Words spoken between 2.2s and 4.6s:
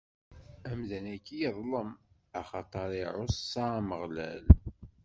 axaṭer iɛuṣa Ameɣlal.